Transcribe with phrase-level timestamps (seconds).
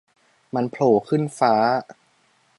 [0.53, 1.53] มันโผล่ขึ้นฟ้า